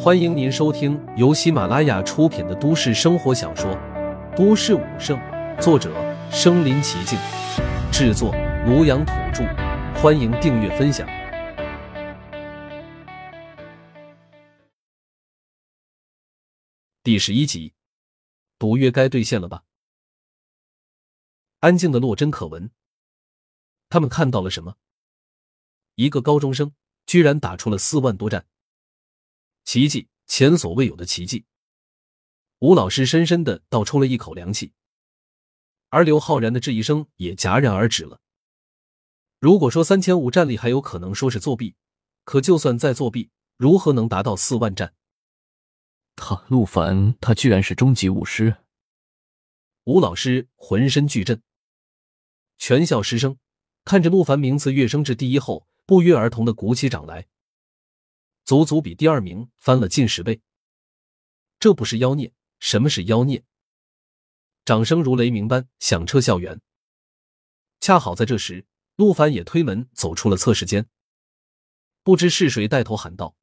[0.00, 3.68] 欢迎您收听由喜马拉雅出品的都市生活小说
[4.36, 5.18] 《都市武圣》，
[5.60, 5.92] 作者：
[6.30, 7.18] 身临其境，
[7.90, 8.32] 制作：
[8.64, 9.42] 庐阳土著。
[10.00, 11.04] 欢迎订阅分享。
[17.02, 17.74] 第十一集，
[18.56, 19.64] 赌约该兑现了吧？
[21.58, 22.70] 安静的洛真可闻，
[23.88, 24.76] 他们看到了什么？
[25.96, 26.72] 一个高中生
[27.04, 28.46] 居然打出了四万多战。
[29.68, 31.44] 奇迹，前所未有的奇迹！
[32.60, 34.72] 吴老师深深的倒抽了一口凉气，
[35.90, 38.18] 而刘浩然的质疑声也戛然而止了。
[39.38, 41.76] 如果说三千五战力还有可能说是作弊，
[42.24, 43.28] 可就算再作弊，
[43.58, 44.94] 如何能达到四万战？
[46.16, 48.56] 他陆凡，他居然是终极武师！
[49.84, 51.42] 吴老师浑身巨震，
[52.56, 53.36] 全校师生
[53.84, 57.26] 看着陆凡名次跃升至第一后，不约而同的鼓起掌来。
[58.48, 60.40] 足足比第二名翻了近十倍，
[61.60, 62.32] 这不是妖孽？
[62.60, 63.44] 什么是妖孽？
[64.64, 66.58] 掌声如雷鸣般响彻校园。
[67.78, 70.88] 恰好在这时，陆凡也推门走出了测试间。
[72.02, 73.36] 不知是谁带头喊道：“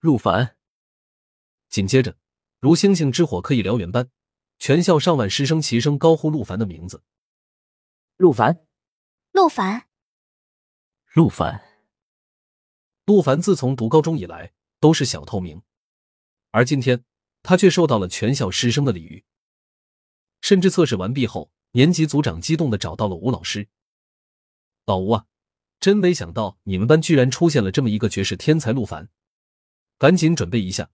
[0.00, 0.56] 陆凡！”
[1.68, 2.16] 紧接着，
[2.58, 4.10] 如星星之火可以燎原般，
[4.58, 7.02] 全校上万师生齐声高呼陆凡的名字
[8.16, 8.66] ：“陆凡，
[9.32, 9.86] 陆凡，
[11.12, 11.62] 陆凡！”
[13.10, 15.62] 陆凡自从读高中以来都是小透明，
[16.52, 17.02] 而今天
[17.42, 19.24] 他却受到了全校师生的礼遇。
[20.40, 23.66] 甚至测试完毕后，年级组长激动的找到了吴老师
[24.86, 25.26] ：“老吴啊，
[25.80, 29.08] 真没想到你们班居然出现了这么一个绝世天才陆凡，
[29.98, 30.90] 赶紧准备一下，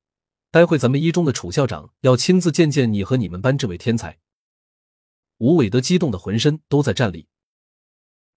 [0.50, 4.18] 待会咱们一中的楚校长要亲自见见你和你们班这位天才。”
[5.36, 7.28] 吴伟德激动的浑身都在颤栗，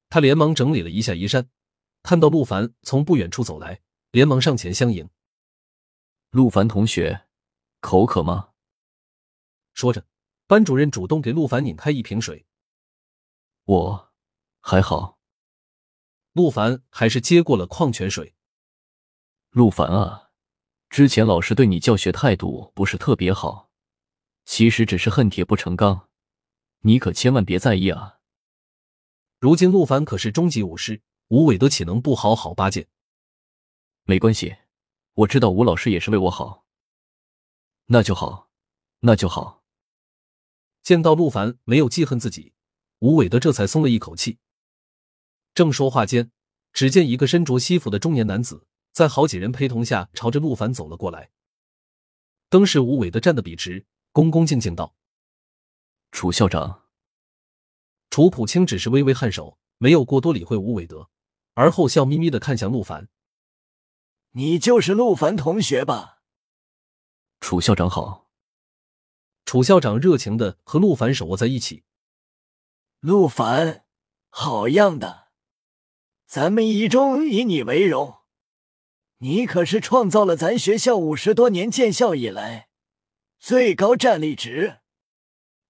[0.10, 1.50] 他连忙整理了一下衣衫。
[2.02, 5.10] 看到陆凡从不远处走来，连忙上前相迎。
[6.32, 7.28] 陆凡同学，
[7.82, 8.52] 口渴吗？
[9.74, 10.06] 说着，
[10.48, 12.46] 班主任主动给陆凡拧开一瓶水。
[13.66, 14.12] 我
[14.62, 15.20] 还好。
[16.34, 18.36] 陆凡还是接过了矿泉水。
[19.50, 20.30] 陆凡啊，
[20.90, 23.72] 之前老师对你教学态度不是特别好，
[24.46, 26.10] 其实只是恨铁不成钢，
[26.80, 28.20] 你可千万别在意啊。
[29.40, 31.02] 如今陆凡可是终极武师。
[31.30, 32.88] 吴伟德岂能不好好巴结？
[34.06, 34.58] 没关系，
[35.14, 36.66] 我知道吴老师也是为我好。
[37.86, 38.50] 那就好，
[39.02, 39.64] 那就好。
[40.82, 42.54] 见到陆凡没有记恨自己，
[42.98, 44.40] 吴伟德这才松了一口气。
[45.54, 46.32] 正说话间，
[46.74, 51.30] 只见一个身着西服的中年男子，在好几人陪同下朝着陆凡走了过来。
[52.50, 54.96] 当时吴伟德站得笔直，恭恭敬敬道
[56.12, 56.88] ：“楚校长。”
[58.10, 61.08] 楚普清只是微微颔首，没有过多理会吴伟德。
[61.60, 63.10] 而后笑眯眯的看向陆凡
[64.32, 66.22] ：“你就是陆凡同学吧？”
[67.42, 68.32] 楚校长好。
[69.44, 71.84] 楚校长热情的和陆凡手握在一起。
[73.02, 73.84] 陆凡，
[74.30, 75.32] 好样的！
[76.26, 78.20] 咱们一中以你为荣，
[79.18, 82.70] 你可是创造了咱学校五十多年建校以来
[83.38, 84.80] 最高战力值，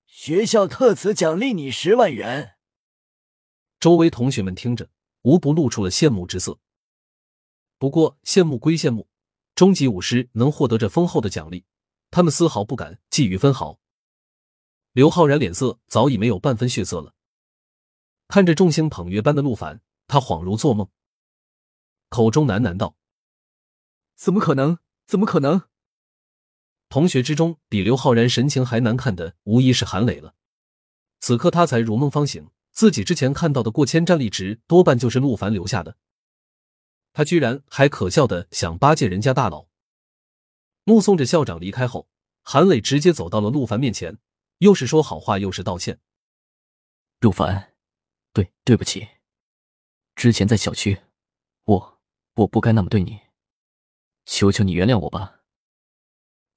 [0.06, 2.58] 学校特此奖励你十万元。
[3.80, 4.92] 周围同学们听着。
[5.22, 6.60] 无不露出了羡慕之色。
[7.78, 9.08] 不过，羡慕归羡慕，
[9.56, 11.66] 终极武师能获得这丰厚的奖励，
[12.12, 13.80] 他们丝毫不敢觊觎分毫。
[14.92, 17.14] 刘浩然脸色早已没有半分血色了，
[18.28, 20.90] 看着众星捧月般的陆凡，他恍如做梦，
[22.10, 22.96] 口中喃喃道
[24.18, 24.80] ：“怎么可能？
[25.06, 25.62] 怎么可能？”
[26.90, 30.34] 同学之中，比刘浩然神情还难看的，无疑是韩磊了。
[31.20, 32.50] 此刻他才如梦方醒。
[32.80, 35.98] 自己之前看到的过千战力值，多半就是陆凡留下的。
[37.12, 39.68] 他居然还可笑的想巴结人家大佬。
[40.86, 42.08] 目送着校长离开后，
[42.42, 44.18] 韩磊直接走到了陆凡面前，
[44.60, 46.00] 又是说好话，又是道歉。
[47.20, 47.74] 陆凡，
[48.32, 49.06] 对，对不起，
[50.16, 51.02] 之前在小区，
[51.66, 52.00] 我
[52.36, 53.20] 我不该那么对你，
[54.26, 55.42] 求求你原谅我吧。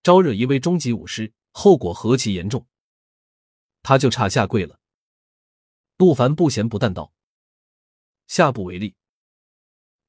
[0.05, 2.69] 招惹一位终极武师，后果何其严重，
[3.83, 4.79] 他就差下跪了。
[6.03, 7.13] 陆凡不咸不淡道
[8.27, 8.97] ：“下不为例。”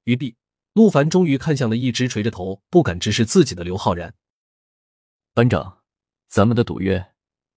[0.06, 0.36] 于毕，
[0.74, 4.16] 陆凡终于看向了一直垂着头不敢直视自己的刘浩然。
[5.36, 5.84] 班长，
[6.28, 7.14] 咱们的赌约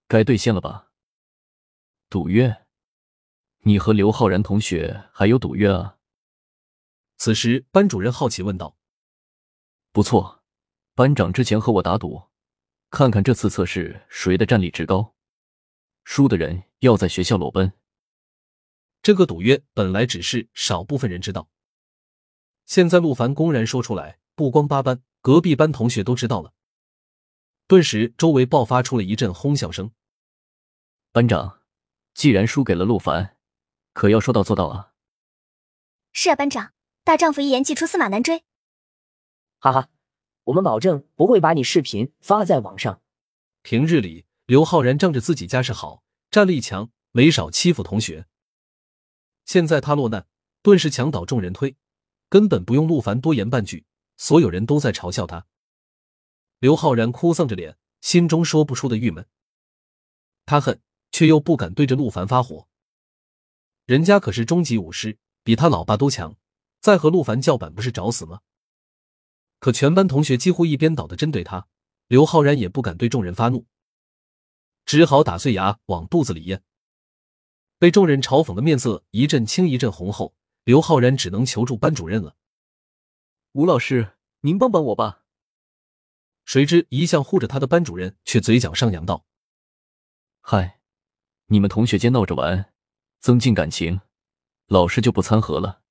[0.07, 0.91] 该兑现了吧？
[2.11, 2.67] 赌约？
[3.63, 5.97] 你和刘浩然同学还有赌约啊？
[7.17, 8.77] 此时，班主任好奇问道
[9.91, 10.43] ：“不错，
[10.93, 12.27] 班长之前和我打赌，
[12.91, 15.15] 看看这次测试谁的战力值高，
[16.03, 17.73] 输的人要在学校裸奔。”
[19.07, 21.47] 这个赌约本来只是少部分人知道，
[22.65, 26.51] 现在陆凡公然说出来，不光八班，隔壁班同学都知道了。
[27.67, 29.91] 顿时，周围爆发出了一阵哄笑声。
[31.13, 31.61] 班长，
[32.13, 33.37] 既然输给了陆凡，
[33.93, 34.91] 可要说到做到啊！
[36.11, 36.73] 是啊，班长，
[37.05, 38.43] 大丈夫一言既出，驷马难追。
[39.59, 39.87] 哈哈，
[40.43, 43.01] 我们保证不会把你视频发在网上。
[43.61, 48.27] 平日里，刘昊然仗着自己家世好，战力强，没少欺负同学。
[49.47, 50.27] 现在他落难，
[50.61, 51.77] 顿时墙倒众人推，
[52.27, 53.85] 根本不用陆凡多言半句，
[54.17, 55.47] 所有人都在嘲笑他。
[56.59, 59.25] 刘昊然哭丧着脸，心中说不出的郁闷。
[60.45, 62.67] 他恨，却又不敢对着陆凡发火。
[63.85, 66.35] 人家可是中级武师，比他老爸都强，
[66.81, 68.41] 再和陆凡叫板，不是找死吗？
[69.59, 71.67] 可全班同学几乎一边倒的针对他，
[72.09, 73.65] 刘昊然也不敢对众人发怒，
[74.85, 76.61] 只好打碎牙往肚子里咽。
[77.79, 82.35] 被众人嘲讽的面色一阵青一阵红后，刘昊然只能求助班主任了。
[83.51, 85.23] 吴老师，您帮帮我吧。
[86.43, 89.25] 谁知一向护着他的班主任却嘴角上扬道
[90.41, 90.79] ：“嗨，
[91.47, 92.73] 你们同学间闹着玩，
[93.19, 94.01] 增进感情，
[94.67, 95.81] 老师就不掺和了。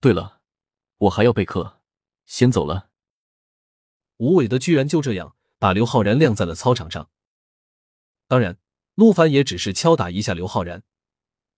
[0.00, 0.40] 对了，
[0.98, 1.80] 我还要备课，
[2.26, 2.90] 先走了。”
[4.18, 7.08] 吴伟的居然就这样把刘昊然晾在了操场上。
[8.26, 8.58] 当然，
[8.96, 10.82] 陆凡也只是敲打一下刘昊然，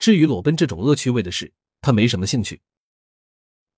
[0.03, 2.61] 至于裸奔这种恶趣味的事，他没什么兴趣。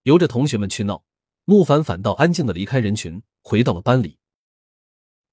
[0.05, 1.05] 由着同学们去闹，
[1.45, 4.17] 陆凡反倒安静的离开人群，回到了班里。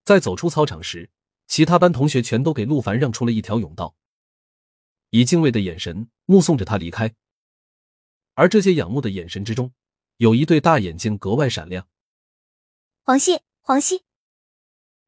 [0.04, 1.10] 在走出操场时，
[1.48, 3.96] 其他班同学全都给陆凡让出了一条甬道，
[5.12, 7.16] 以敬畏的眼神目送着他离开。
[8.34, 9.72] 而这些仰慕的眼神之中，
[10.18, 11.88] 有一对大眼睛格外闪亮。
[13.06, 14.04] 黄熙，黄熙。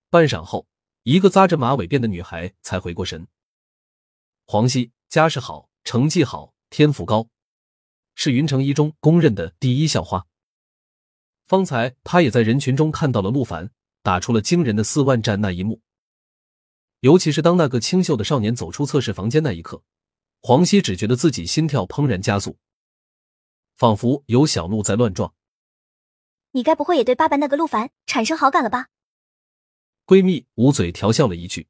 [0.10, 0.66] 半晌后，
[1.04, 3.28] 一个扎着马尾辫的女孩才回过神。
[4.46, 7.28] 黄熙家世好，成绩好，天赋高，
[8.16, 10.26] 是云城一中公认的第一校花。
[11.46, 13.72] 方才他也在人群中看到了陆凡。
[14.06, 15.80] 打出了惊人的四万战那一幕，
[17.00, 19.82] 尤其是当那个清秀的少年走出测试房间那一刻，
[20.42, 22.58] 黄熙只觉得自己心跳怦然加速，
[23.76, 25.34] 仿佛有小鹿在乱撞。
[26.52, 28.88] 你该不会也对爸爸那个陆凡产生好感了吧？
[30.06, 31.70] 闺蜜捂嘴调笑了一句。